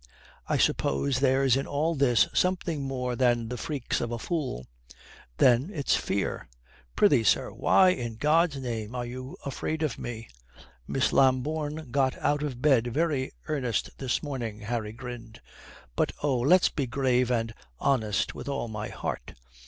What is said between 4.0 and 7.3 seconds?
of a fool. Then it's fear. Prithee,